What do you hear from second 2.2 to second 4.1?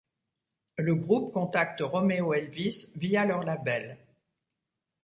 Elvis via leur label.